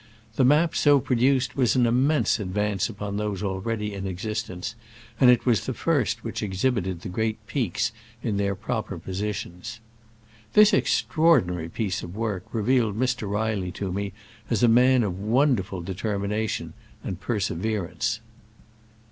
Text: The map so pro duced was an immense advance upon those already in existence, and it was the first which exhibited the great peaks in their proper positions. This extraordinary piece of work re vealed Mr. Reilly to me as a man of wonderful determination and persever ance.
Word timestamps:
The 0.35 0.43
map 0.43 0.73
so 0.75 0.99
pro 0.99 1.15
duced 1.15 1.55
was 1.55 1.75
an 1.75 1.85
immense 1.85 2.39
advance 2.39 2.89
upon 2.89 3.17
those 3.17 3.43
already 3.43 3.93
in 3.93 4.07
existence, 4.07 4.73
and 5.19 5.29
it 5.29 5.45
was 5.45 5.67
the 5.67 5.75
first 5.75 6.23
which 6.23 6.41
exhibited 6.41 7.01
the 7.01 7.07
great 7.07 7.37
peaks 7.45 7.91
in 8.23 8.37
their 8.37 8.55
proper 8.55 8.97
positions. 8.97 9.79
This 10.53 10.73
extraordinary 10.73 11.69
piece 11.69 12.01
of 12.01 12.15
work 12.15 12.45
re 12.51 12.63
vealed 12.63 12.97
Mr. 12.97 13.29
Reilly 13.29 13.71
to 13.73 13.91
me 13.91 14.11
as 14.49 14.63
a 14.63 14.67
man 14.67 15.03
of 15.03 15.19
wonderful 15.19 15.81
determination 15.83 16.73
and 17.03 17.21
persever 17.21 17.85
ance. 17.85 18.21